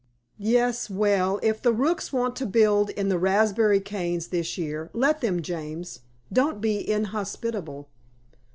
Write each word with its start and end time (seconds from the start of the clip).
"Yes; 0.39 0.89
well, 0.89 1.39
if 1.43 1.61
the 1.61 1.71
rooks 1.71 2.11
want 2.11 2.35
to 2.37 2.47
build 2.47 2.89
in 2.89 3.07
the 3.09 3.19
raspberry 3.19 3.79
canes 3.79 4.29
this 4.29 4.57
year, 4.57 4.89
let 4.93 5.21
them, 5.21 5.43
James. 5.43 5.99
Don't 6.33 6.59
be 6.59 6.89
inhospitable." 6.89 7.87